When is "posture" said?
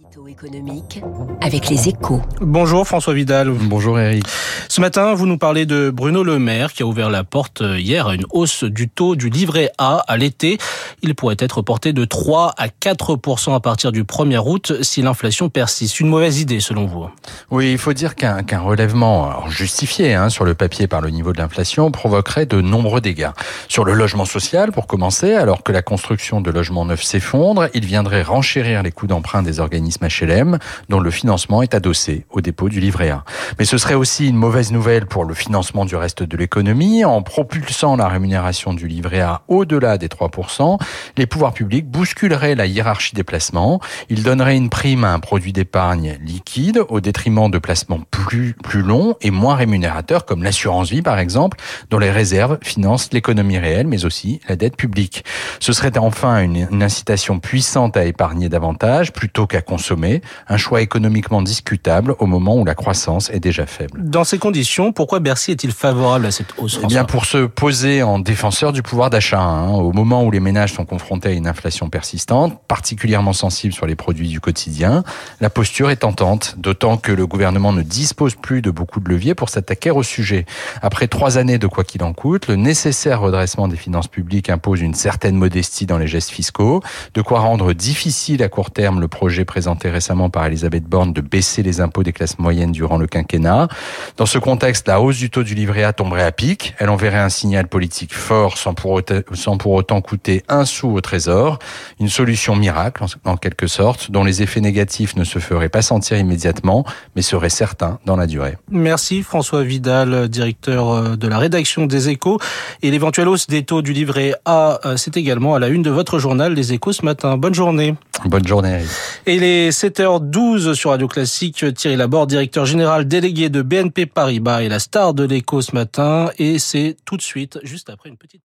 75.48-75.88